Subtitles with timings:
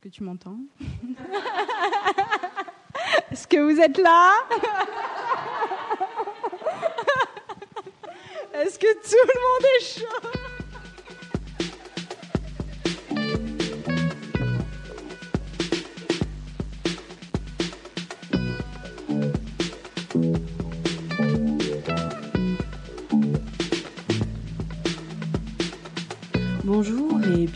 [0.00, 0.60] Est-ce que tu m'entends
[3.32, 4.30] Est-ce que vous êtes là
[8.54, 10.30] Est-ce que tout le monde est chaud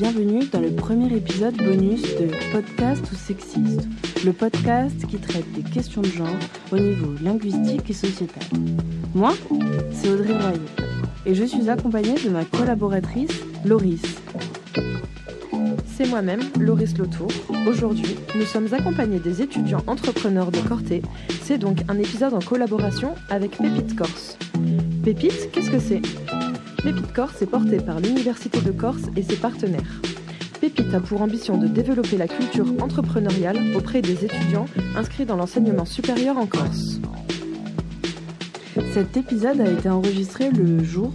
[0.03, 3.89] bienvenue dans le premier épisode bonus de Podcast ou Sexiste,
[4.24, 6.27] le podcast qui traite des questions de genre
[6.73, 8.43] au niveau linguistique et sociétal.
[9.15, 9.33] Moi,
[9.93, 10.59] c'est Audrey Royer
[11.24, 13.30] et je suis accompagnée de ma collaboratrice
[13.65, 14.02] Loris.
[15.87, 17.29] C'est moi-même, Loris Lautour.
[17.69, 21.02] Aujourd'hui, nous sommes accompagnés des étudiants entrepreneurs de Corté.
[21.43, 24.37] C'est donc un épisode en collaboration avec Pépite Corse.
[25.05, 26.02] Pépite, qu'est-ce que c'est?
[26.82, 30.00] Pépite Corse est porté par l'Université de Corse et ses partenaires.
[30.60, 35.84] Pépite a pour ambition de développer la culture entrepreneuriale auprès des étudiants inscrits dans l'enseignement
[35.84, 37.01] supérieur en Corse.
[38.92, 41.12] Cet épisode a été enregistré le jour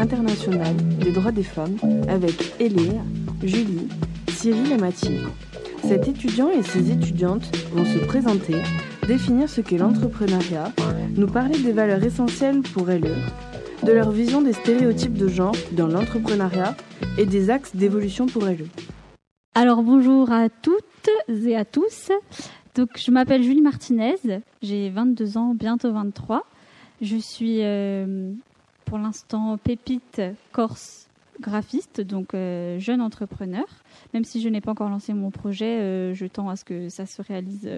[0.00, 1.76] international des droits des femmes
[2.08, 3.02] avec Eléa,
[3.44, 3.86] Julie,
[4.30, 5.28] Cyril et Mathilde.
[5.86, 8.56] Cet étudiant et ses étudiantes vont se présenter,
[9.06, 10.72] définir ce qu'est l'entrepreneuriat,
[11.14, 13.14] nous parler des valeurs essentielles pour elles,
[13.86, 16.76] de leur vision des stéréotypes de genre dans l'entrepreneuriat
[17.18, 18.66] et des axes d'évolution pour elles.
[19.54, 22.10] Alors bonjour à toutes et à tous.
[22.74, 24.16] Donc je m'appelle Julie Martinez,
[24.60, 26.44] j'ai 22 ans, bientôt 23.
[27.00, 28.32] Je suis euh,
[28.86, 31.06] pour l'instant pépite corse
[31.40, 33.66] graphiste, donc euh, jeune entrepreneur.
[34.14, 36.88] Même si je n'ai pas encore lancé mon projet, euh, je tends à ce que
[36.88, 37.70] ça se réalise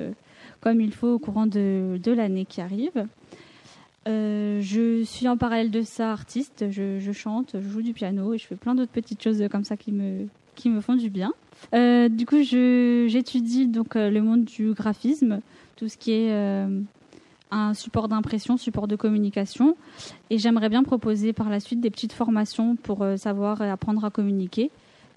[0.60, 3.06] comme il faut au courant de, de l'année qui arrive.
[4.08, 8.38] Euh, je suis en parallèle de ça artiste, je, chante, je joue du piano et
[8.38, 11.32] je fais plein d'autres petites choses comme ça qui me, qui me font du bien.
[11.74, 15.40] Euh, du coup, j'étudie donc euh, le monde du graphisme,
[15.76, 16.32] tout ce qui est
[17.50, 19.76] un support d'impression, support de communication,
[20.30, 24.10] et j'aimerais bien proposer par la suite des petites formations pour savoir et apprendre à
[24.10, 24.70] communiquer.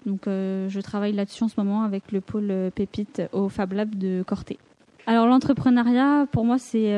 [0.06, 4.22] Donc, je travaille là-dessus en ce moment avec le pôle Pépite au Fab Lab de
[4.24, 4.58] Corté.
[5.06, 6.92] Alors, l'entrepreneuriat, pour moi, c'est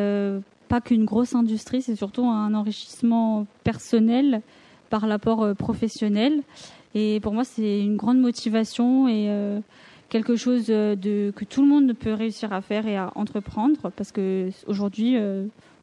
[0.68, 4.42] pas qu'une grosse industrie, c'est surtout un enrichissement personnel
[4.90, 6.42] par l'apport euh, professionnel.
[6.94, 9.60] Et pour moi, c'est une grande motivation et euh,
[10.08, 10.94] quelque chose euh,
[11.32, 15.16] que tout le monde peut réussir à faire et à entreprendre parce que aujourd'hui,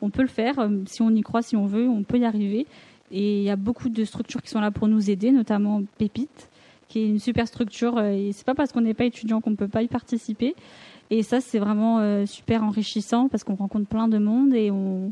[0.02, 0.70] on peut le faire.
[0.86, 2.66] Si on y croit, si on veut, on peut y arriver.
[3.12, 6.50] Et il y a beaucoup de structures qui sont là pour nous aider, notamment Pépite,
[6.88, 8.00] qui est une super structure.
[8.00, 10.56] Et c'est pas parce qu'on n'est pas étudiant qu'on ne peut pas y participer.
[11.12, 15.12] Et ça, c'est vraiment euh, super enrichissant parce qu'on rencontre plein de monde et on,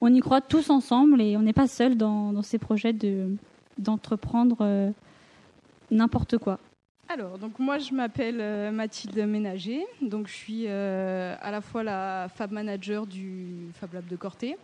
[0.00, 3.36] on y croit tous ensemble et on n'est pas seul dans, ces projets de,
[3.76, 4.90] d'entreprendre euh,
[5.90, 6.58] n'importe quoi.
[7.10, 12.28] Alors, donc moi je m'appelle euh, Mathilde Ménager, donc je suis à la fois la
[12.34, 14.56] Fab Manager du Fab Lab de Corté.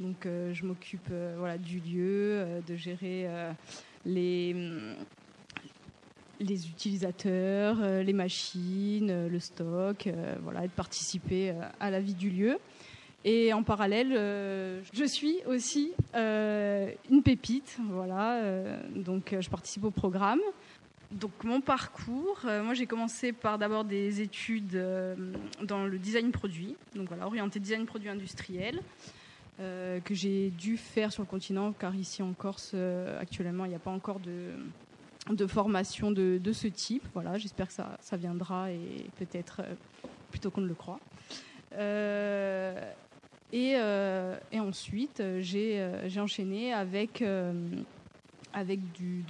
[0.00, 3.28] Donc je m'occupe voilà, du lieu, de gérer
[4.04, 4.54] les
[6.40, 12.00] les utilisateurs, euh, les machines, euh, le stock, euh, voilà, et de participer à la
[12.00, 12.58] vie du lieu.
[13.24, 14.12] Et en parallèle,
[14.92, 18.78] je suis aussi une pépite, voilà.
[18.94, 20.38] donc, je participe au programme.
[21.10, 24.80] Donc, mon parcours, moi, j'ai commencé par d'abord des études
[25.62, 28.80] dans le design produit, donc voilà, orienté design produit industriel,
[29.58, 32.74] que j'ai dû faire sur le continent, car ici en Corse,
[33.20, 34.52] actuellement, il n'y a pas encore de
[35.34, 37.06] de formation de, ce type.
[37.14, 39.74] Voilà, j'espère que ça, viendra et peut-être euh,
[40.30, 41.00] plutôt qu'on ne le croit.
[41.74, 42.80] Euh,
[43.52, 47.74] et, euh, et, ensuite, j'ai enchaîné avec, de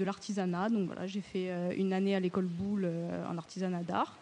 [0.05, 0.69] l'artisanat.
[0.69, 2.91] Donc voilà, j'ai fait une année à l'école Boulle
[3.29, 4.17] en artisanat d'art,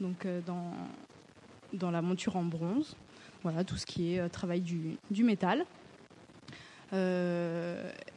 [0.00, 2.96] donc dans, la monture en bronze.
[3.42, 5.64] Voilà, tout ce qui est travail du métal.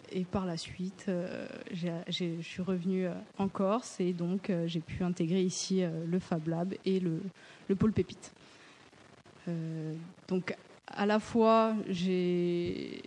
[0.05, 4.79] Euh, et par la suite, euh, je suis revenue euh, en Corse et donc j'ai
[4.79, 7.21] pu intégrer ici le Fab Lab et le,
[7.67, 8.33] le pôle Pépite.
[10.27, 10.55] donc
[10.87, 12.99] à la fois, je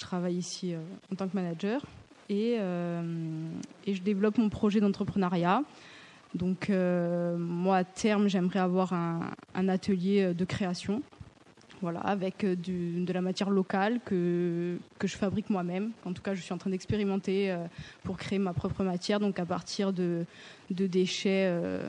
[0.00, 0.74] travaille ici
[1.12, 1.82] en tant que manager
[2.28, 5.62] et, je développe mon projet d'entrepreneuriat.
[6.34, 11.02] Donc moi à terme, j'aimerais avoir un, atelier de création
[11.82, 15.90] voilà, avec euh, de la matière locale que, que je fabrique moi-même.
[16.04, 17.66] En tout cas, je suis en train d'expérimenter euh,
[18.02, 20.24] pour créer ma propre matière, donc à partir de,
[20.70, 21.46] de déchets.
[21.46, 21.88] Euh,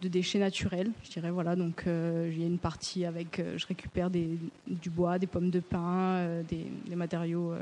[0.00, 5.20] de déchets naturels, je dirais voilà donc il une partie avec je récupère du bois,
[5.20, 7.54] des pommes de pin, des, des, matériaux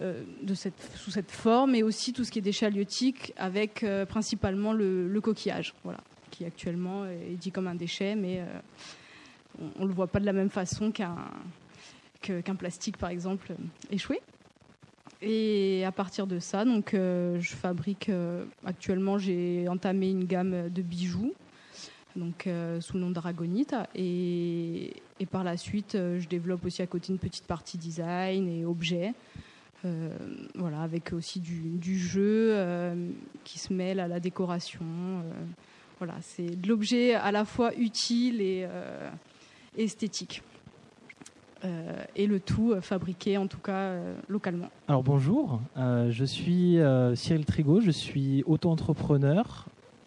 [0.00, 4.72] de cette, sous cette forme, et aussi tout ce qui est déchets halieutiques avec principalement
[4.72, 5.72] le, le, coquillage.
[5.84, 6.00] Voilà.
[6.32, 8.42] qui actuellement est dit comme un déchet, mais
[9.78, 13.52] on ne le voit pas de la même façon qu'un plastique, par exemple,
[13.90, 14.20] échoué.
[15.22, 18.10] Et à partir de ça, donc, je fabrique
[18.64, 21.34] actuellement, j'ai entamé une gamme de bijoux
[22.16, 22.48] donc
[22.80, 23.74] sous le nom d'Aragonite.
[23.94, 28.64] Et, et, par la suite, je développe aussi à côté une petite partie design et
[28.64, 29.14] objets.
[29.86, 30.10] Euh,
[30.56, 33.10] voilà, avec aussi du, jeu euh,
[33.44, 34.84] qui se mêle à la décoration.
[34.84, 35.22] Euh,
[35.98, 38.66] voilà, c'est de l'objet à la fois utile et
[39.76, 40.42] esthétique.
[42.16, 43.94] et le tout fabriqué en tout cas
[44.28, 44.70] localement.
[44.88, 46.78] Alors bonjour, je suis
[47.14, 49.66] Cyril Trigo, je suis auto-entrepreneur,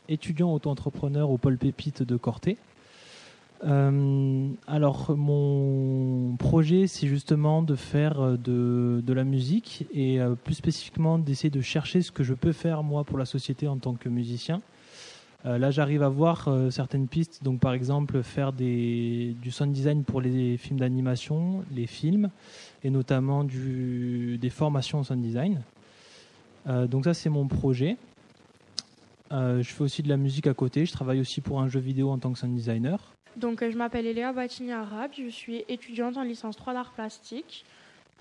[0.10, 2.58] étudiant auto-entrepreneur au pôle Pépite de Corté.
[3.66, 10.56] Euh, alors mon projet c'est justement de faire euh, de, la musique et euh, plus
[10.56, 13.94] spécifiquement d'essayer de chercher ce que je peux faire moi pour la société en tant
[13.94, 14.62] que musicien.
[15.44, 20.58] Là j'arrive à voir certaines pistes, donc par exemple faire du sound design pour les
[20.58, 22.30] films d'animation, les films
[22.84, 25.62] et notamment des formations en sound design.
[26.66, 27.98] donc ça c'est mon projet.
[29.32, 32.10] je fais aussi de la musique à côté, je travaille aussi pour un jeu vidéo
[32.10, 33.14] en tant que sound designer.
[33.36, 37.66] Donc, euh, je m'appelle Eléa Batini Arabe, je suis étudiante en licence 3 d'art plastique,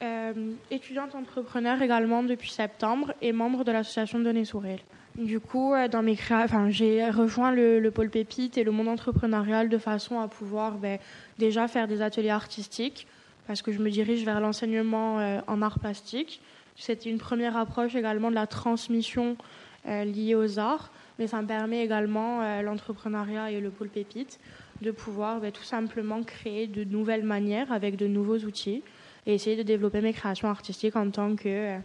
[0.03, 0.33] euh,
[0.71, 4.81] étudiante entrepreneur également depuis septembre et membre de l'association Données Sourel.
[5.17, 9.69] Du coup, euh, dans mes enfin, j'ai rejoint le, pôle Pépite et le monde entrepreneurial
[9.69, 10.99] de façon à pouvoir ben,
[11.39, 13.07] déjà faire des ateliers artistiques
[13.47, 15.17] parce que je me dirige vers l'enseignement
[15.49, 16.41] en art plastique.
[16.77, 19.37] C'était une première approche également de la transmission
[19.85, 24.39] liée aux arts, mais ça me permet également l'entrepreneuriat et le pôle Pépite
[24.83, 28.83] de pouvoir ben, tout simplement créer de nouvelles manières avec de nouveaux outils
[29.27, 31.79] et essayer de développer mes créations artistiques en tant que, euh,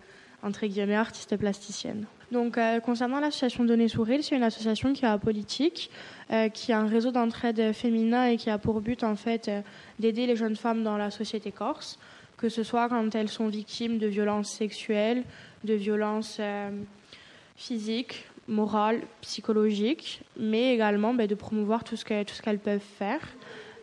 [0.44, 2.06] entre guillemets, artiste plasticienne.
[2.32, 5.90] Donc, euh, concernant l'association Données Souril, c'est une association qui a politique,
[6.32, 9.50] euh, qui a un réseau d'entraide féminin et qui a pour but, en fait,
[10.00, 12.00] d'aider les jeunes femmes dans la société corse,
[12.38, 15.24] que ce soit quand elles sont victimes de violences sexuelles,
[15.64, 16.42] de violences
[17.56, 23.20] physiques, morale, psychologique, mais également ben, de promouvoir tout ce qu'elles peuvent faire.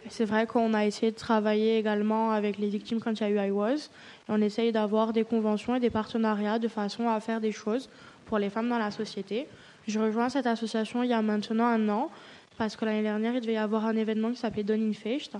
[0.09, 3.47] C'est vrai qu'on a essayé de travailler également avec les victimes quand il y a
[3.47, 3.91] eu IWAS.
[4.29, 7.89] On essaye d'avoir des conventions et des partenariats de façon à faire des choses
[8.27, 9.47] pour les femmes dans la société.
[9.87, 12.11] Je rejoins cette association il y a maintenant un an
[12.59, 15.37] parce que l'année dernière, il devait y avoir un événement qui s'appelait Donin Fecht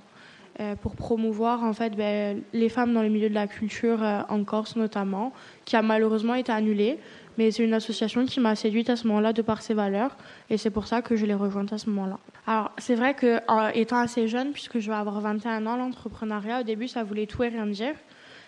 [0.61, 4.23] euh, pour promouvoir en fait ben, les femmes dans les milieux de la culture euh,
[4.29, 5.33] en Corse notamment,
[5.65, 6.99] qui a malheureusement été annulé.
[7.39, 10.17] Mais c'est une association qui m'a séduite à ce moment-là de par ses valeurs
[10.51, 12.19] et c'est pour ça que je l'ai rejointe à ce moment-là.
[12.47, 13.41] Alors, c'est vrai que
[13.75, 17.43] étant assez jeune, puisque je vais avoir 21 ans, l'entrepreneuriat, au début, ça voulait tout
[17.43, 17.95] et rien dire.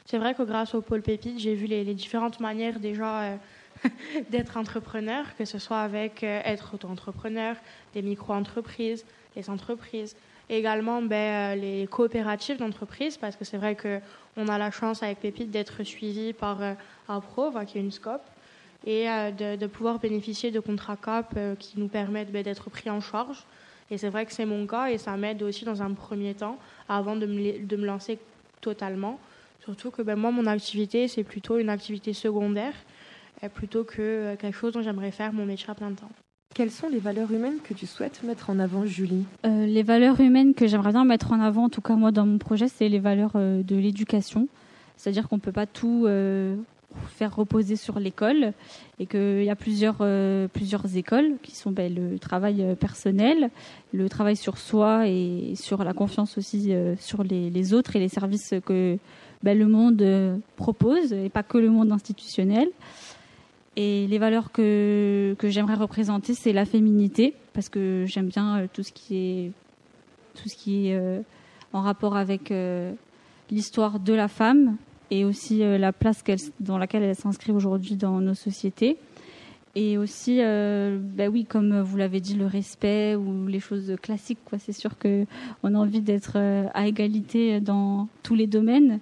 [0.05, 3.37] C'est vrai que grâce au pôle Pépite, j'ai vu les, différentes manières déjà euh,
[4.31, 7.57] d'être entrepreneur, que ce soit avec euh, être auto-entrepreneur,
[7.95, 9.05] des micro-entreprises,
[9.35, 10.15] les entreprises,
[10.49, 15.21] également ben, euh, les coopératives d'entreprises, parce que c'est vrai qu'on a la chance avec
[15.21, 16.59] Pépite d'être suivi par
[17.09, 18.21] APRO, qui est une SCOP,
[18.87, 22.89] et euh, de, pouvoir bénéficier de contrats CAP euh, qui nous permettent ben, d'être pris
[22.89, 23.45] en charge.
[23.91, 26.59] Et c'est vrai que c'est mon cas et ça m'aide aussi dans un premier temps
[26.89, 28.19] avant de me, de me lancer
[28.61, 29.19] totalement.
[29.63, 32.75] Surtout que ben, moi, mon activité, c'est plutôt une activité secondaire
[33.43, 36.11] euh, plutôt que quelque chose dont j'aimerais faire mon métier à plein temps.
[36.55, 39.27] Quelles sont les valeurs humaines que tu souhaites mettre en avant, Julie?
[39.45, 42.39] Les valeurs humaines que j'aimerais bien mettre en avant, en tout cas moi dans mon
[42.39, 44.49] projet, c'est les valeurs de l'éducation.
[44.97, 46.07] C'est-à-dire qu'on ne peut pas tout
[47.09, 48.53] faire reposer sur l'école
[48.99, 53.51] et qu'il y a plusieurs, euh, plusieurs écoles qui sont ben, le travail euh, personnel,
[53.93, 58.09] le travail sur soi et sur la confiance aussi euh, sur les, autres et les
[58.09, 58.99] services que
[59.43, 62.69] ben, le monde propose et pas que le monde institutionnel.
[63.79, 68.83] Et les valeurs que, que j'aimerais représenter, c'est la féminité parce que j'aime bien tout
[68.83, 69.53] ce qui est,
[70.35, 71.23] tout ce qui est
[71.75, 72.51] en rapport avec
[73.51, 74.77] l'histoire de la femme
[75.11, 76.23] et aussi euh, la place
[76.61, 78.97] dans laquelle elle s'inscrit aujourd'hui dans nos sociétés.
[79.79, 84.39] Et aussi, euh, bah oui, comme vous l'avez dit, le respect ou les choses classiques.
[84.47, 84.59] Quoi.
[84.59, 89.01] C'est sûr qu'on a envie d'être euh, à égalité dans tous les domaines.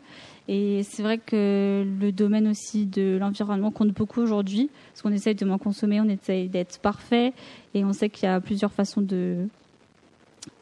[0.49, 5.35] Et c'est vrai que le domaine aussi de l'environnement compte beaucoup aujourd'hui, parce qu'on essaye
[5.35, 7.33] de moins consommer, on essaye d'être parfait,
[7.73, 9.49] et on sait qu'il y a plusieurs façons de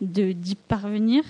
[0.00, 1.22] d'y parvenir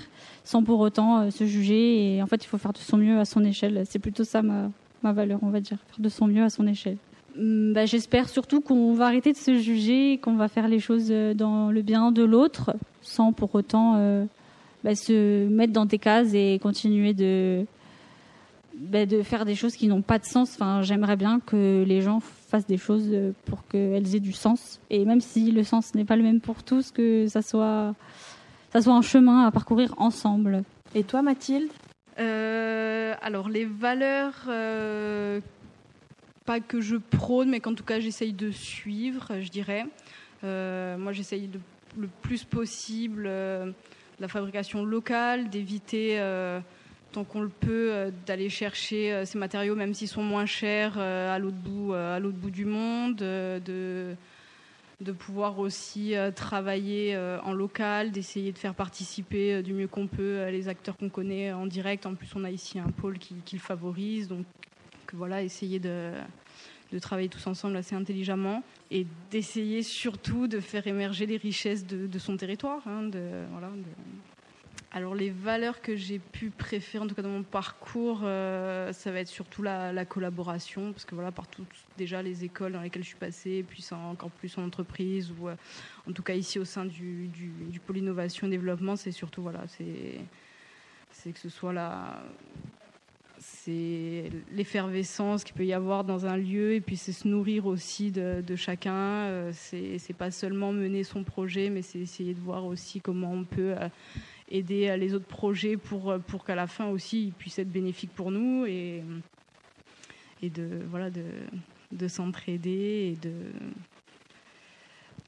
[0.45, 2.17] sans pour autant euh, se juger.
[2.17, 3.83] Et en fait, il faut faire de son mieux à son échelle.
[3.87, 4.71] C'est plutôt ça ma,
[5.03, 6.97] ma valeur, on va dire, faire de son mieux à son échelle.
[7.37, 11.35] Bah, J'espère surtout qu'on va arrêter de se juger, qu'on va faire les choses euh,
[11.35, 14.27] dans le bien de l'autre, sans pour autant
[14.85, 17.65] bah, se mettre dans des cases et continuer de
[18.75, 20.55] ben, de faire des choses qui n'ont pas de sens.
[20.55, 23.11] Enfin, j'aimerais bien que les gens fassent des choses
[23.45, 24.81] pour qu'elles aient du sens.
[24.91, 27.95] Et même si le sens n'est pas le même pour tous, que ça soit,
[28.73, 30.62] ça soit un chemin à parcourir ensemble.
[30.95, 31.71] Et toi, Mathilde?
[32.19, 35.41] Euh, Alors, les valeurs, euh,
[36.47, 39.85] pas que je prône, mais qu'en tout cas j'essaye de suivre, je dirais.
[40.43, 41.50] Euh, moi, j'essaye
[41.99, 43.31] le plus possible
[44.21, 46.19] la fabrication locale, d'éviter
[47.12, 51.57] tant qu'on le peut, d'aller chercher ces matériaux, même s'ils sont moins chers, à l'autre
[51.57, 54.17] bout, à l'autre bout du monde, de
[55.01, 59.89] de pouvoir aussi euh, travailler euh, en local, d'essayer de faire participer euh, du mieux
[59.89, 62.07] qu'on peut les acteurs qu'on connaît en direct.
[62.07, 64.45] En plus, on a ici un pôle qui, le favorise, donc
[65.13, 66.13] voilà, essayer de,
[67.01, 72.37] travailler tous ensemble assez intelligemment et d'essayer surtout de faire émerger les richesses de, son
[72.37, 72.81] territoire.
[72.87, 73.11] Hein,
[73.51, 73.71] voilà,
[74.95, 79.11] alors les valeurs que j'ai pu préférer, en tout cas dans mon parcours, euh, ça
[79.11, 81.65] va être surtout la, collaboration, parce que voilà, partout
[81.97, 85.55] déjà les écoles dans lesquelles je suis passée, puis encore plus en entreprise, ou euh,
[86.07, 87.31] en tout cas ici au sein du,
[87.87, 92.23] pôle innovation et développement, c'est surtout voilà, c'est que ce soit la
[93.39, 98.13] c'est l'effervescence qu'il peut y avoir dans un lieu et puis c'est se nourrir aussi
[98.13, 98.93] de, chacun.
[98.93, 103.43] Euh, c'est pas seulement mener son projet, mais c'est essayer de voir aussi comment on
[103.43, 103.75] peut
[104.53, 108.31] aider les autres projets pour, pour qu'à la fin aussi ils puissent être bénéfiques pour
[108.31, 109.03] nous et,
[110.43, 111.25] et de, voilà, de,
[111.93, 113.33] de s'entraider et de,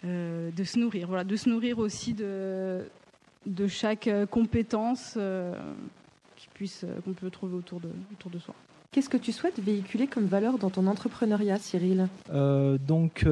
[0.04, 1.08] euh, de se nourrir.
[1.08, 2.84] Voilà, de se nourrir aussi de,
[3.46, 5.54] de chaque compétence euh,
[7.04, 8.54] qu'on peut trouver autour de, autour de soi.
[8.94, 12.06] Qu'est-ce que tu souhaites véhiculer comme valeur dans ton entrepreneuriat, Cyril?
[12.32, 13.26] Euh, Donc,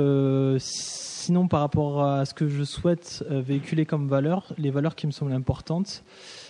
[0.59, 5.07] sinon, par rapport à ce que je souhaite euh, véhiculer comme valeur, les valeurs qui
[5.07, 6.03] me semblent importantes,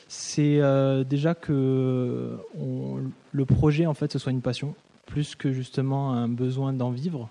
[0.09, 6.14] c'est euh, déjà que le projet, en fait, ce soit une passion, plus que justement
[6.14, 7.28] un besoin d'en vivre.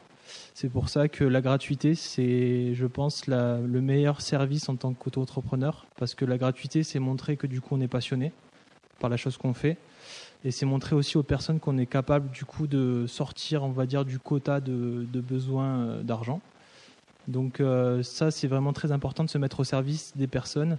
[0.54, 5.88] C'est pour ça que la gratuité, c'est, je pense, le meilleur service en tant qu'auto-entrepreneur,
[5.98, 8.34] parce que la gratuité, c'est montrer que du coup, on est passionné
[9.00, 9.78] par la chose qu'on fait.
[10.44, 13.86] Et c'est montrer aussi aux personnes qu'on est capable du coup de sortir, on va
[13.86, 16.42] dire, du quota de, de besoins euh, d'argent.
[17.28, 20.78] Donc euh, ça, c'est vraiment très important de se mettre au service des personnes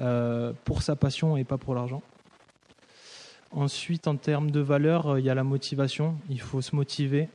[0.00, 2.02] euh, pour sa passion et pas pour l'argent.
[3.50, 6.16] Ensuite, en termes de valeur, euh, il y a la motivation.
[6.28, 7.28] Il faut se motiver.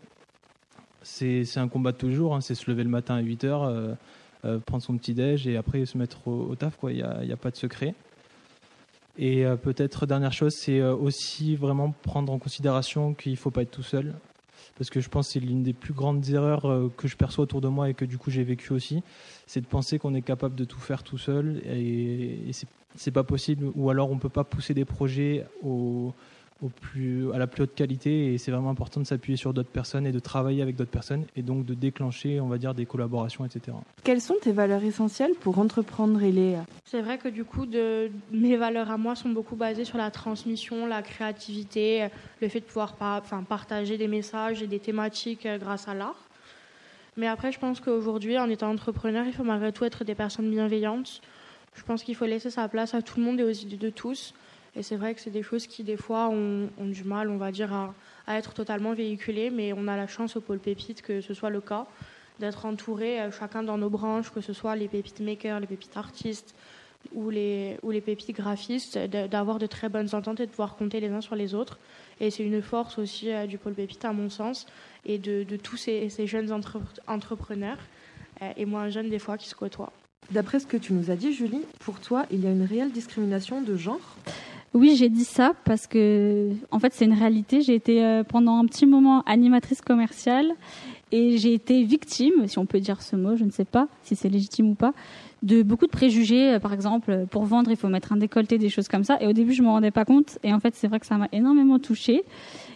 [1.02, 2.36] C'est un combat de toujours.
[2.36, 2.42] Hein.
[2.42, 3.98] C'est se lever le matin à 8 heures,
[4.66, 6.78] prendre son petit déj et après se mettre au, taf.
[6.84, 7.94] Il n'y a, a, pas de secret.
[9.18, 13.72] Et peut-être dernière chose, c'est aussi vraiment prendre en considération qu'il ne faut pas être
[13.72, 14.16] tout seul.
[14.78, 17.44] Parce que je pense que c'est l'une des plus grandes erreurs euh, que je perçois
[17.44, 19.04] autour de moi et que du coup j'ai vécu aussi,
[19.46, 22.52] c'est de penser qu'on est capable de tout faire tout seul et, et
[22.96, 26.14] c'est pas possible, ou alors on peut pas pousser des projets au,
[26.64, 29.70] au plus, à la plus haute qualité et c'est vraiment important de s'appuyer sur d'autres
[29.70, 32.86] personnes et de travailler avec d'autres personnes et donc de déclencher, on va dire, des
[32.86, 33.76] collaborations, etc.
[34.04, 36.66] Quelles sont tes valeurs essentielles pour entreprendre, Eléa?
[36.86, 40.10] C'est vrai que du coup, de, mes valeurs à moi sont beaucoup basées sur la
[40.10, 42.08] transmission, la créativité,
[42.42, 46.30] le fait de pouvoir enfin, partager des messages et des thématiques euh, grâce à l'art.
[47.18, 50.50] Mais après, je pense qu'aujourd'hui, en étant entrepreneur, il faut malgré tout être des personnes
[50.50, 51.22] bienveillantes.
[51.76, 53.90] Je pense qu'il faut laisser sa place à tout le monde et aux idées de
[53.90, 54.34] tous.
[54.76, 57.52] Et c'est vrai que c'est des choses qui, des fois, ont, du mal, on va
[57.52, 57.94] dire, à,
[58.38, 59.50] être totalement véhiculées.
[59.50, 61.86] Mais on a la chance au pôle Pépite que ce soit le cas,
[62.40, 65.96] d'être entouré, euh, chacun dans nos branches, que ce soit les pépites makers, les pépites
[65.96, 66.56] artistes
[67.14, 71.00] ou les, ou les pépites graphistes, d'avoir de très bonnes ententes et de pouvoir compter
[71.00, 71.78] les uns sur les autres.
[72.20, 74.66] Et c'est une force aussi euh, du pôle Pépite, à mon sens,
[75.06, 76.52] et de, tous ces, jeunes
[77.08, 77.78] entrepreneurs,
[78.42, 79.92] euh, et moins jeunes des fois, qui se côtoient.
[80.32, 82.92] D'après ce que tu nous as dit, Julie, pour toi, il y a une réelle
[82.92, 84.18] discrimination de genre?
[84.74, 87.62] Oui, j'ai dit ça parce que, en fait, c'est une réalité.
[87.62, 90.54] J'ai été euh, pendant un petit moment animatrice commerciale
[91.12, 94.16] et j'ai été victime, si on peut dire ce mot, je ne sais pas si
[94.16, 94.94] c'est légitime ou pas,
[95.44, 96.54] de beaucoup de préjugés.
[96.54, 99.22] Euh, par exemple, pour vendre, il faut mettre un décolleté, des choses comme ça.
[99.22, 100.40] Et au début, je me rendais pas compte.
[100.44, 102.24] Et en fait, c'est vrai que ça m'a énormément touchée.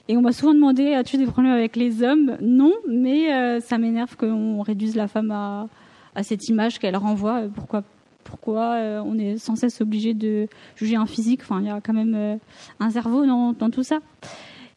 [0.08, 2.38] Et on m'a souvent demandé as-tu des problèmes avec les hommes?
[2.42, 5.68] Non, mais euh, ça m'énerve qu'on réduise la femme à,
[6.14, 7.42] à cette image qu'elle renvoie.
[7.56, 7.84] Pourquoi
[8.28, 11.42] pourquoi euh, on est sans cesse obligé de juger un physique.
[11.44, 12.36] Enfin, il y a quand même euh,
[12.80, 14.00] un cerveau dans, tout ça.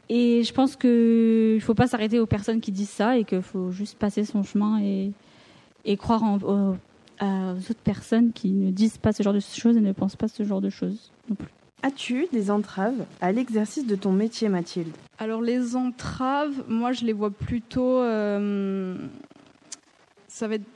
[0.09, 3.42] Et je pense qu'il ne faut pas s'arrêter aux personnes qui disent ça et qu'il
[3.42, 6.76] faut juste passer son chemin et, croire en, aux,
[7.21, 10.42] autres personnes qui ne disent pas ce genre de choses et ne pensent pas ce
[10.42, 11.49] genre de choses non plus.
[11.83, 14.92] As-tu des entraves à l'exercice de ton métier, Mathilde?
[15.19, 18.97] Alors les entraves, moi je les vois plutôt euh,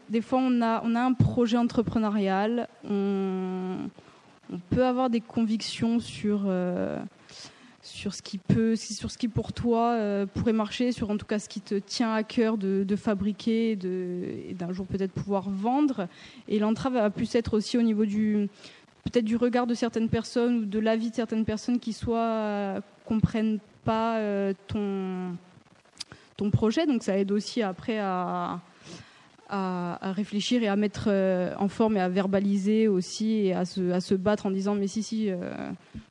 [0.09, 3.91] des fois, on a, on a un projet entrepreneurial, on,
[4.71, 6.99] peut avoir des convictions sur, euh,
[7.83, 11.27] sur ce qui peut, sur ce qui pour toi euh, pourrait marcher, sur en tout
[11.27, 16.09] cas ce qui te tient à cœur de, fabriquer et d'un jour peut-être pouvoir vendre.
[16.49, 18.49] Et l'entrave va plus être aussi au niveau du
[19.05, 22.81] peut-être du regard de certaines personnes ou de l'avis de certaines personnes qui soit euh,
[23.05, 24.19] comprennent pas
[24.69, 25.37] ton
[26.37, 26.87] ton projet.
[26.87, 28.61] Donc ça aide aussi après à
[29.55, 33.91] à, réfléchir et à mettre euh, en forme et à verbaliser aussi et à se,
[33.91, 35.37] à se battre en disant mais si si euh,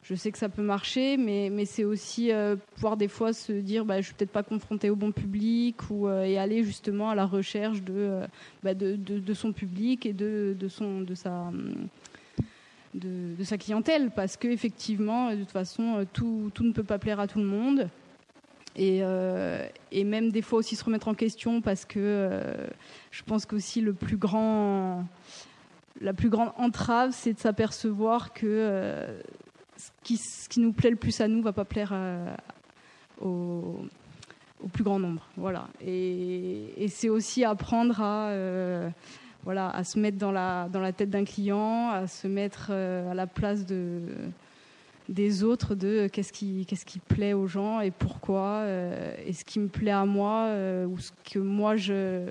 [0.01, 3.51] je sais que ça peut marcher mais, mais c'est aussi euh, pouvoir des fois se
[3.51, 7.15] dire bah, je suis peut-être pas confronté au bon public ou et aller justement à
[7.15, 8.21] la recherche de,
[8.63, 11.51] bah, de, de, son public et de, de, son, de sa
[12.93, 14.11] de, de, sa clientèle.
[14.11, 17.45] Parce que effectivement de toute façon tout, tout ne peut pas plaire à tout le
[17.45, 17.89] monde
[18.75, 22.67] et, euh, et, même des fois aussi se remettre en question parce que euh,
[23.11, 25.05] je pense qu'aussi le plus grand,
[26.01, 29.21] la plus grande entrave, c'est de s'apercevoir que euh,
[29.77, 31.93] ce, qui, ce, qui, nous plaît le plus à nous va pas plaire
[33.21, 33.85] au,
[34.63, 35.27] au, plus grand nombre.
[35.37, 35.67] Voilà.
[35.79, 38.33] Et, et c'est aussi apprendre à
[39.43, 43.13] voilà, à se mettre dans la, dans la tête d'un client, à se mettre à
[43.13, 44.01] la place de,
[45.09, 49.33] des autres de euh, qu'est-ce qui, qu'est-ce qui plaît aux gens et pourquoi, euh, et
[49.33, 52.25] ce qui me plaît à moi, euh, ou ce que moi je,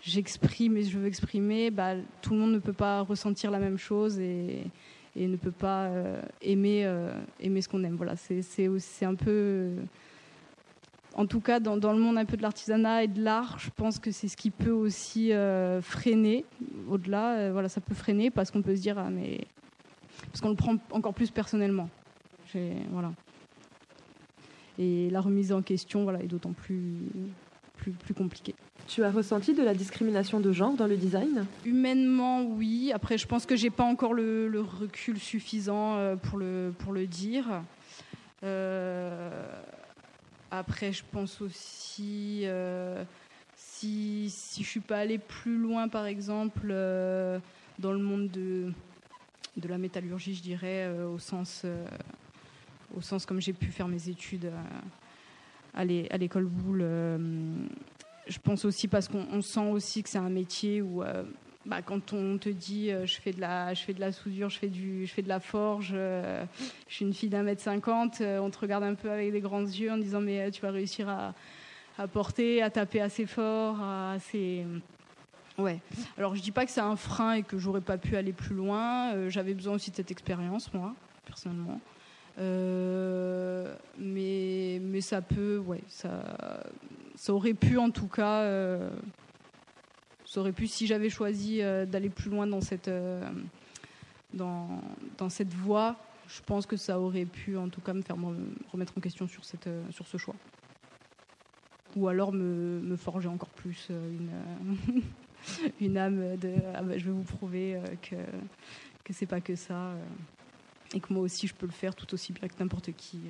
[0.00, 3.78] j'exprime et je veux exprimer, bah, tout le monde ne peut pas ressentir la même
[3.78, 4.64] chose et,
[5.16, 5.90] et ne peut pas
[6.40, 6.88] aimer,
[7.40, 7.96] aimer ce qu'on aime.
[7.96, 9.70] Voilà, c'est, c'est, un peu.
[11.14, 13.70] En tout cas, dans, dans, le monde un peu de l'artisanat et de l'art, je
[13.74, 15.32] pense que c'est ce qui peut aussi
[15.82, 16.44] freiner.
[16.88, 19.40] Au-delà, voilà, ça peut freiner parce qu'on peut se dire ah mais
[20.26, 21.88] parce qu'on le prend encore plus personnellement
[22.90, 23.12] voilà.
[24.78, 26.96] Et la remise en question voilà, est d'autant plus,
[27.76, 28.54] plus, plus compliquée.
[28.86, 31.46] Tu as ressenti de la discrimination de genre dans le design?
[31.64, 32.90] Humainement, oui.
[32.92, 37.06] Après, je pense que j'ai pas encore le, recul suffisant euh, pour le, pour le
[37.06, 37.62] dire.
[38.42, 39.30] Euh,
[40.50, 43.04] après, je pense aussi, euh,
[43.54, 46.68] si, si je suis pas allée plus loin, par exemple,
[47.78, 48.72] dans le monde de,
[49.56, 51.64] de la métallurgie, je dirais, au sens
[52.96, 54.62] au sens comme j'ai pu faire mes études euh,
[55.74, 55.84] à
[56.18, 56.80] l'école Boulle.
[56.82, 57.18] Euh,
[58.26, 61.24] je pense aussi parce qu'on sent aussi que c'est un métier où euh,
[61.66, 64.58] bah, quand on te dit je fais de la je fais de la soudure, je
[64.58, 66.46] fais du je fais de la forge, je
[66.86, 69.90] suis une fille d'un mètre cinquante, on te regarde un peu avec des grands yeux
[69.90, 71.34] en disant mais tu vas réussir à,
[72.08, 74.64] porter, à taper assez fort, assez
[75.58, 75.80] ouais.
[76.16, 78.54] Alors je dis pas que c'est un frein et que j'aurais pas pu aller plus
[78.54, 79.28] loin.
[79.28, 80.94] J'avais besoin aussi de cette expérience moi
[81.26, 81.80] personnellement.
[82.38, 86.62] Euh, mais, mais ça peut, ouais, ça,
[87.14, 88.90] ça aurait pu en tout cas, euh,
[90.24, 92.90] ça aurait pu, si j'avais choisi euh, d'aller plus loin dans cette,
[94.32, 94.80] dans,
[95.18, 95.96] dans cette voie,
[96.28, 98.36] je pense que ça aurait pu en tout cas me faire me
[98.72, 100.36] remettre en question sur, cette, sur ce choix.
[101.96, 105.02] Ou alors me, me forger encore plus une,
[105.80, 108.14] une âme de ah bah, je vais vous prouver que,
[109.02, 109.92] que c'est pas que ça
[110.94, 113.20] et que moi aussi je peux le faire tout aussi bien que n'importe qui.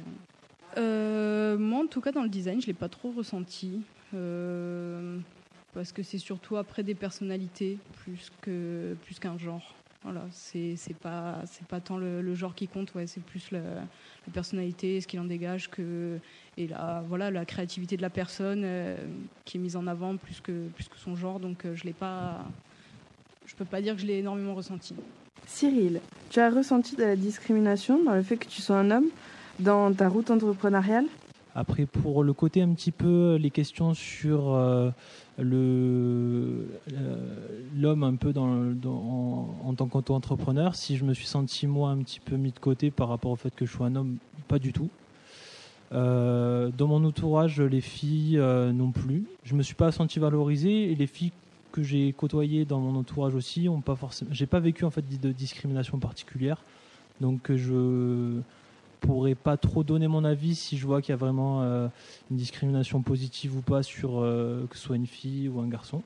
[0.76, 3.80] Euh, moi, en tout cas, dans le design, je l'ai pas trop ressenti.
[4.14, 5.18] Euh,
[5.72, 9.74] parce que c'est surtout après des personnalités plus que plus qu'un genre.
[10.02, 13.60] Voilà, c'est pas c'est pas tant le, genre qui compte, ouais, c'est plus la,
[14.32, 16.18] personnalité, ce qu'il en dégage que
[16.56, 18.96] et la voilà la créativité de la personne euh,
[19.44, 21.38] qui est mise en avant plus que plus que son genre.
[21.38, 22.48] Donc je l'ai pas,
[23.44, 24.94] je peux pas dire que je l'ai énormément ressenti.
[25.46, 26.00] Cyril,
[26.30, 29.08] tu as ressenti de la discrimination dans le fait que tu sois un homme
[29.58, 31.06] dans ta route entrepreneuriale?
[31.54, 34.90] Après, pour le côté un petit peu, les questions sur euh,
[35.38, 36.68] le
[37.76, 42.36] l'homme un peu en, tant qu'auto-entrepreneur, si je me suis senti moi un petit peu
[42.36, 44.90] mis de côté par rapport au fait que je sois un homme, pas du tout.
[45.92, 49.24] Euh, dans mon entourage, les filles euh, non plus.
[49.42, 51.32] Je me suis pas senti valorisé et les filles
[51.70, 54.30] que j'ai côtoyé dans mon entourage aussi ont pas forcément.
[54.32, 56.62] J'ai pas vécu en fait de discrimination particulière,
[57.20, 58.40] donc je
[59.00, 61.88] pourrais pas trop donner mon avis si je vois qu'il y a vraiment euh,
[62.30, 66.02] une discrimination positive ou pas sur euh, que ce soit une fille ou un garçon.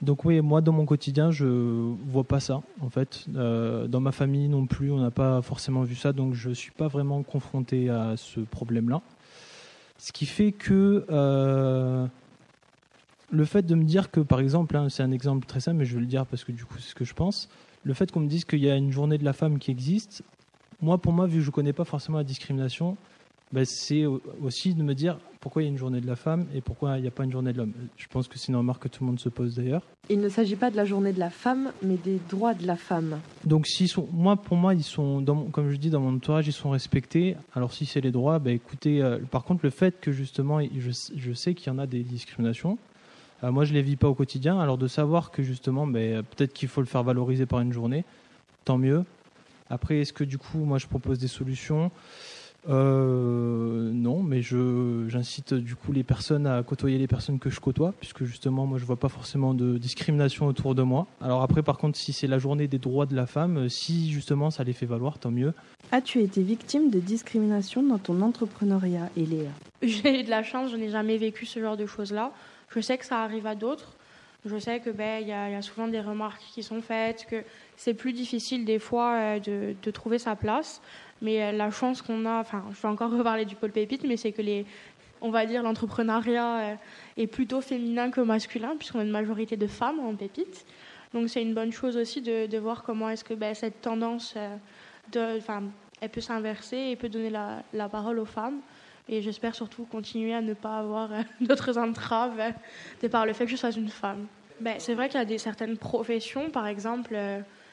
[0.00, 3.24] Donc oui, moi dans mon quotidien, je vois pas ça en fait.
[3.34, 6.70] Euh, dans ma famille non plus, on n'a pas forcément vu ça, donc je suis
[6.70, 9.02] pas vraiment confronté à ce problème-là.
[9.98, 11.04] Ce qui fait que
[13.30, 15.84] le fait de me dire que, par exemple, hein, c'est un exemple très simple, mais
[15.84, 17.48] je vais le dire parce que du coup, c'est ce que je pense.
[17.84, 20.22] Le fait qu'on me dise qu'il y a une journée de la femme qui existe,
[20.80, 22.96] moi, pour moi, vu que je ne connais pas forcément la discrimination,
[23.52, 24.04] bah, c'est
[24.42, 26.98] aussi de me dire pourquoi il y a une journée de la femme et pourquoi
[26.98, 27.72] il n'y a pas une journée de l'homme.
[27.96, 29.82] Je pense que c'est une remarque que tout le monde se pose d'ailleurs.
[30.10, 32.76] Il ne s'agit pas de la journée de la femme, mais des droits de la
[32.76, 33.20] femme.
[33.44, 36.46] Donc, s'ils sont, moi, pour moi, ils sont, dans comme je dis, dans mon entourage,
[36.48, 37.36] ils sont respectés.
[37.54, 40.90] Alors, si c'est les droits, bah, écoutez, euh, par contre, le fait que justement, je,
[41.16, 42.78] je sais qu'il y en a des discriminations,
[43.42, 44.58] moi, je les vis pas au quotidien.
[44.58, 46.00] Alors, de savoir que justement, bah,
[46.36, 48.04] peut-être qu'il faut le faire valoriser par une journée,
[48.64, 49.04] tant mieux.
[49.70, 51.90] Après, est-ce que du coup, moi, je propose des solutions?
[52.68, 57.94] Euh, non, mais j'incite du coup les personnes à côtoyer les personnes que je côtoie,
[57.98, 61.06] puisque justement moi je vois pas forcément de discrimination autour de moi.
[61.22, 64.50] Alors après par contre si c'est la journée des droits de la femme, si justement
[64.50, 65.54] ça les fait valoir, tant mieux.
[65.92, 69.50] As-tu été victime de discrimination dans ton entrepreneuriat, Eléa?
[69.82, 72.32] J'ai eu de la chance, je n'ai jamais vécu ce genre de choses-là.
[72.70, 73.96] Je sais que ça arrive à d'autres.
[74.44, 77.42] Je sais que ben il y, a souvent des remarques qui sont faites, que
[77.76, 80.80] c'est plus difficile des fois euh, de, trouver sa place.
[81.22, 84.16] Mais euh, la chance qu'on a, enfin, je vais encore reparler du pôle pépite, mais
[84.16, 84.64] c'est que les,
[85.20, 86.74] on va dire, l'entrepreneuriat euh,
[87.16, 90.64] est plutôt féminin que masculin, puisqu'on a une majorité de femmes en pépite.
[91.14, 94.36] Donc c'est une bonne chose aussi de, voir comment est-ce que ben, cette tendance,
[95.14, 98.60] elle peut s'inverser et peut donner la, parole aux femmes.
[99.08, 102.52] Et j'espère surtout continuer à ne pas avoir d'autres entraves
[103.02, 104.26] de par le fait que je sois une femme.
[104.60, 107.16] Ben, c'est vrai qu'il y a des, certaines professions, par exemple,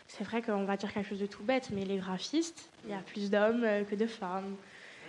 [0.08, 2.94] c'est vrai qu'on va dire quelque chose de tout bête, mais les graphistes, il y
[2.94, 4.56] a plus d'hommes euh, que de femmes.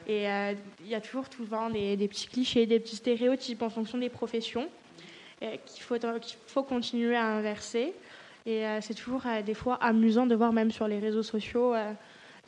[0.06, 3.70] Et euh, il y a toujours souvent des, des, petits clichés, des petits stéréotypes en
[3.70, 4.68] fonction des professions
[5.42, 7.92] euh, qu'il faut, qu'il faut continuer à inverser.
[8.48, 11.74] Et c'est toujours des fois amusant de voir même sur les réseaux sociaux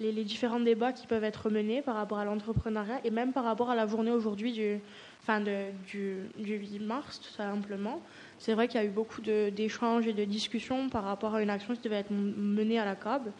[0.00, 3.70] les, différents débats qui peuvent être menés par rapport à l'entrepreneuriat et même par rapport
[3.70, 4.78] à la journée aujourd'hui du,
[5.22, 8.00] enfin du, du 8 mars, tout simplement
[8.38, 11.50] c'est vrai qu'il y a eu beaucoup d'échanges et de discussions par rapport à une
[11.50, 13.30] action qui devait être menée à la COB,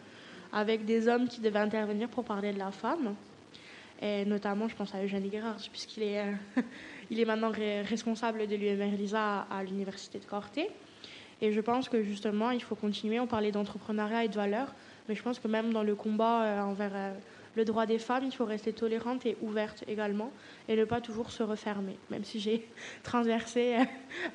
[0.51, 3.15] avec des hommes qui devaient intervenir pour parler de la femme.
[4.01, 6.23] Et notamment, je pense à Eugène Guérard, puisqu'il est,
[7.11, 10.69] est maintenant responsable de l'UMR LISA à, l'Université de Corté.
[11.41, 13.19] Et je pense que justement, il faut continuer.
[13.19, 14.73] On parlait d'entrepreneuriat et de valeurs,
[15.09, 17.11] mais je pense que même dans le combat euh, envers euh,
[17.55, 20.31] le droit des femmes, il faut rester tolérante et ouverte également
[20.67, 22.67] et ne pas toujours se refermer, même si j'ai
[23.03, 23.83] transversé euh,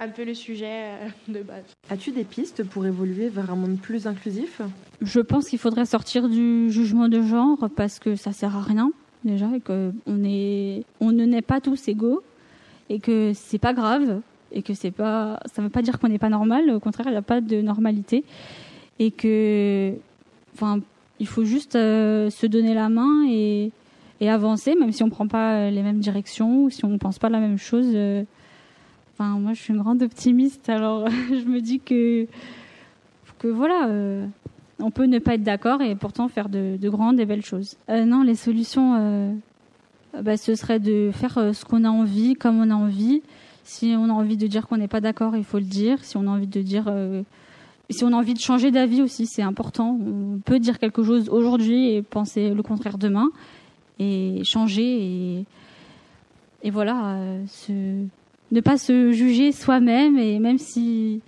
[0.01, 1.65] un peu le sujet euh, de base.
[1.91, 4.61] As-tu des pistes pour évoluer vers un monde plus inclusif?
[5.01, 8.91] Je pense qu'il faudrait sortir du jugement de genre parce que ça sert à rien
[9.25, 12.23] déjà et qu'on est, on ne naît pas tous égaux
[12.91, 14.21] et que c'est pas grave
[14.53, 16.69] et que c'est pas, ça veut pas dire qu'on n'est pas normal.
[16.71, 18.25] Au contraire, il n'y a pas de normalité
[18.99, 19.95] et que,
[20.55, 20.81] enfin,
[21.21, 23.73] il faut juste euh, se donner la main et,
[24.21, 26.91] et avancer, même si on ne prend pas euh, les mêmes directions ou si on
[26.91, 27.87] ne pense pas la même chose.
[27.95, 28.25] Euh.
[29.13, 32.27] Enfin, moi, je suis une grande optimiste, alors je me dis que,
[33.39, 33.89] que voilà,
[34.81, 37.77] on peut ne pas être d'accord et pourtant faire de, de grandes et belles choses.
[37.89, 39.41] non, les solutions,
[40.21, 43.23] bah, ce serait de faire ce qu'on a envie, comme on a envie.
[43.63, 46.03] Si on a envie de dire qu'on n'est pas d'accord, il faut le dire.
[46.03, 46.93] Si on a envie de dire
[47.91, 49.99] si on a envie de changer d'avis aussi, c'est important.
[50.01, 53.31] On peut dire quelque chose aujourd'hui et penser le contraire demain
[53.99, 55.45] et changer et,
[56.63, 58.05] et voilà, euh,
[58.51, 61.21] ne pas se juger soi-même et même si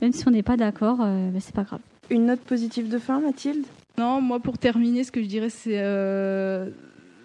[0.00, 1.80] même si on n'est pas d'accord, euh, ben, c'est pas grave.
[2.08, 3.66] Une note positive de fin, Mathilde?
[3.98, 6.70] Non, moi pour terminer, ce que je dirais, c'est euh,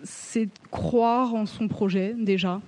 [0.04, 2.60] c'est croire en son projet déjà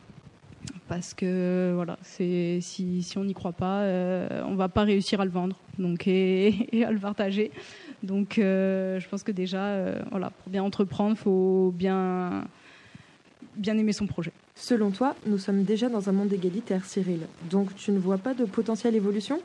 [0.88, 5.22] parce que voilà, c'est si, si on n'y croit pas, euh, on va pas réussir
[5.22, 7.52] à le vendre, donc et, à le partager.
[8.04, 12.46] Donc, euh, je pense que déjà, euh, voilà, pour bien entreprendre, faut bien
[13.56, 14.32] bien aimer son projet.
[14.54, 17.22] Selon toi, nous sommes déjà dans un monde égalitaire, Cyril.
[17.50, 19.40] Donc, tu ne vois pas de potentielle évolution?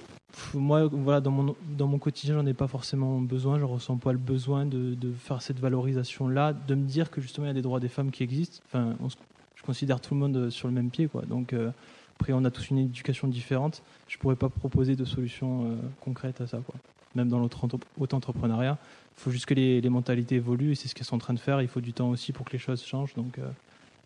[0.52, 3.58] Moi, voilà, dans mon, dans mon quotidien, j'en ai pas forcément besoin.
[3.58, 7.46] Je ressens pas le besoin de, de faire cette valorisation-là, de me dire que justement
[7.46, 8.62] il y a des droits des femmes qui existent.
[8.66, 9.16] Enfin, on se,
[9.62, 11.06] je considère tout le monde euh, sur le même pied.
[11.06, 11.22] Quoi.
[11.22, 11.70] Donc, euh,
[12.18, 13.82] après, on a tous une éducation différente.
[14.08, 16.58] Je ne pourrais pas proposer de solution euh, concrète à ça.
[16.58, 16.74] Quoi.
[17.14, 18.78] Même dans l'auto-entrepreneuriat,
[19.16, 21.38] il faut juste que les, mentalités évoluent et c'est ce qu'elles sont en train de
[21.38, 21.60] faire.
[21.62, 23.14] Il faut du temps aussi pour que les choses changent.
[23.14, 23.38] Donc,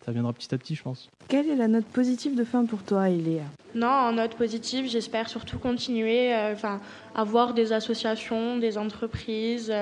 [0.04, 1.08] ça viendra petit à petit, je pense.
[1.28, 3.44] Quelle est la note positive de fin pour toi, Eléa
[3.76, 6.80] Non, en note positive, j'espère surtout continuer enfin,
[7.14, 9.72] à voir des associations, des entreprises,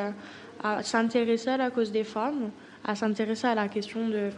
[0.62, 2.50] à s'intéresser à la cause des femmes,
[2.84, 4.30] à s'intéresser à la question de,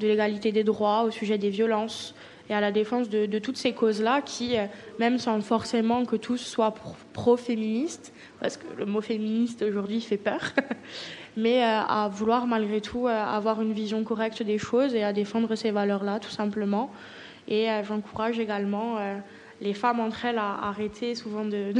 [0.00, 2.14] l'égalité des droits, au sujet des violences
[2.48, 4.66] et à la défense de, toutes ces causes-là qui, euh,
[5.00, 6.74] même sans forcément que tous soient
[7.12, 10.52] pro-féministes, parce que le mot féministe aujourd'hui fait peur,
[11.36, 15.12] mais euh, à vouloir malgré tout euh, avoir une vision correcte des choses et à
[15.12, 16.90] défendre ces valeurs-là tout simplement.
[17.48, 18.98] Et j'encourage également
[19.60, 21.72] les femmes entre elles à arrêter souvent de,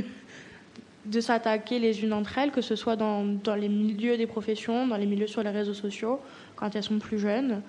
[1.21, 4.97] s'attaquer les unes entre elles, que ce soit dans, dans les milieux des professions, dans
[4.97, 6.21] les milieux sur les réseaux sociaux,
[6.57, 7.63] quand elles sont plus jeunes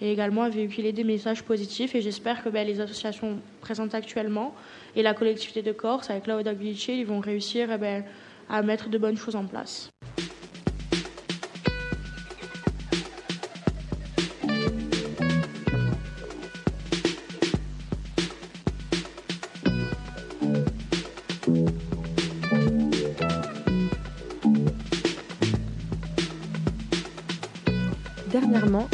[0.00, 1.94] et également à véhiculer des messages positifs.
[1.94, 4.54] Et j'espère que ben, les associations présentes actuellement
[4.96, 8.04] et la collectivité de Corse avec la Ability, ils vont réussir eh ben,
[8.48, 9.90] à mettre de bonnes choses en place.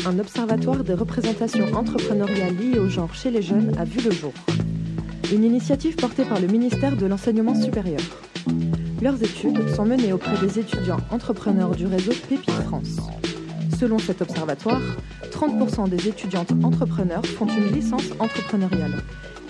[0.06, 4.32] Un observatoire des représentations entrepreneuriales liées au genre chez les jeunes a vu le jour.
[5.30, 8.00] Une initiative portée par le ministère de l'Enseignement supérieur.
[9.02, 12.96] Leurs études sont menées auprès des étudiants entrepreneurs du réseau Pépite France.
[13.78, 14.80] Selon cet observatoire,
[15.30, 19.02] 30% des étudiantes entrepreneurs font une licence entrepreneuriale.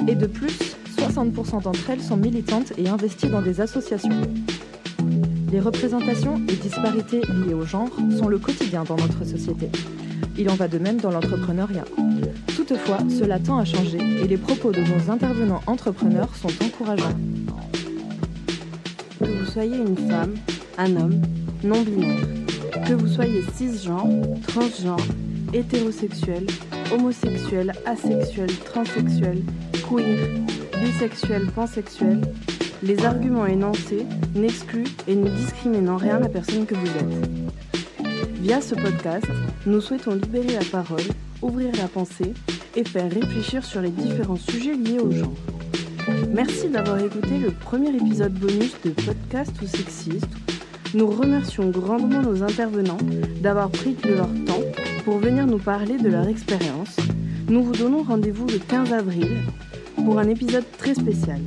[0.09, 4.23] Et de plus, 60% d'entre elles sont militantes et investies dans des associations.
[5.53, 9.71] Les représentations et disparités liées au genre sont le quotidien dans notre société.
[10.39, 11.85] Il en va de même dans l'entrepreneuriat.
[12.55, 17.17] Toutefois, cela tend à changer et les propos de nos intervenants entrepreneurs sont encourageants.
[19.19, 20.35] Que vous soyez une femme,
[20.77, 21.23] un homme,
[21.65, 22.27] non-binaire,
[22.87, 24.09] que vous soyez cisgenre,
[24.47, 25.07] transgenre,
[25.55, 26.47] hétérosexuel,
[26.93, 29.43] homosexuel, asexuel, transsexuel,
[29.89, 30.29] queer,
[30.83, 32.21] bisexuel, pansexuel,
[32.83, 37.31] les arguments énoncés n'excluent et ne discriminent en rien la personne que vous êtes.
[38.41, 39.27] Via ce podcast,
[39.65, 41.03] nous souhaitons libérer la parole,
[41.43, 42.35] ouvrir la pensée
[42.77, 45.33] et faire réfléchir sur les différents sujets liés au genre.
[46.33, 50.29] Merci d'avoir écouté le premier épisode bonus de Podcast ou Sexiste.
[50.95, 52.99] Nous remercions grandement nos intervenants
[53.41, 54.63] d'avoir pris de leur temps
[55.05, 56.97] pour venir nous parler de leur expérience.
[57.49, 59.39] Nous vous donnons rendez-vous le 15 avril
[59.97, 61.41] pour un épisode très spécial.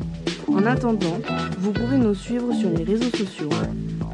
[0.47, 1.19] En attendant,
[1.59, 3.49] vous pouvez nous suivre sur les réseaux sociaux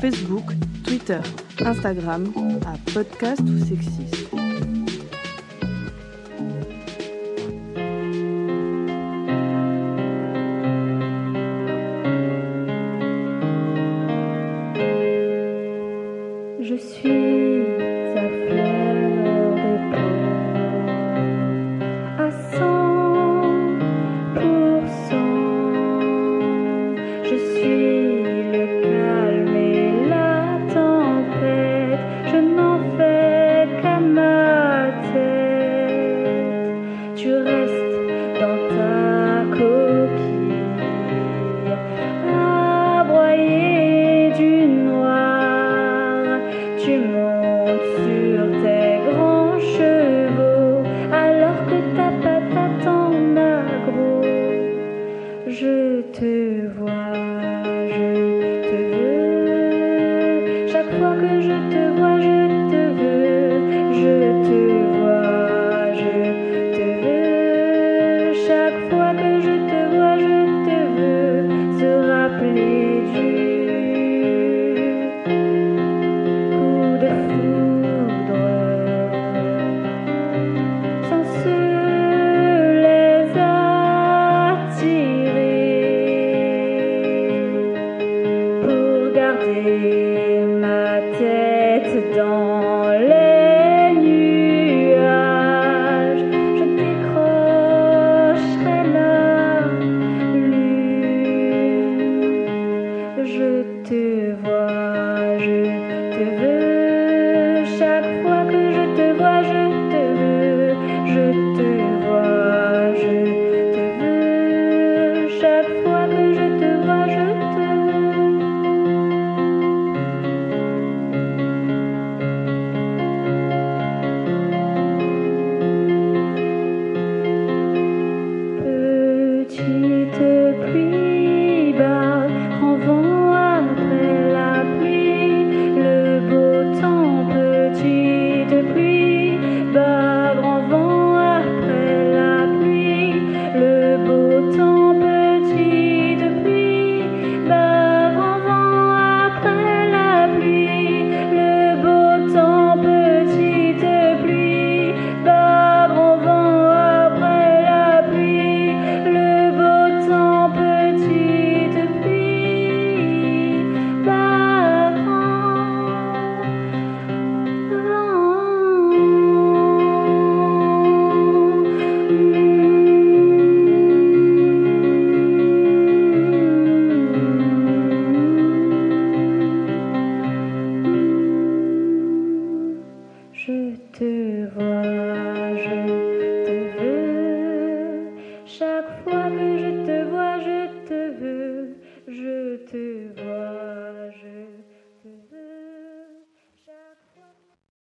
[0.02, 0.44] Facebook,
[0.86, 1.20] Twitter,
[1.66, 2.32] Instagram
[2.66, 4.25] à Podcast ou Sexiste.